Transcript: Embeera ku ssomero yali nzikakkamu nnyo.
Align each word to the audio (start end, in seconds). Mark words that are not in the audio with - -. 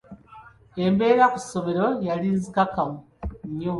Embeera 0.85 1.25
ku 1.31 1.37
ssomero 1.43 1.87
yali 2.07 2.27
nzikakkamu 2.35 2.97
nnyo. 3.49 3.69